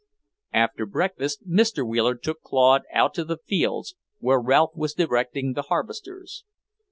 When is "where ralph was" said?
4.17-4.95